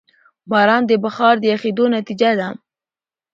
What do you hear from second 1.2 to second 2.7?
د یخېدو نتیجه ده.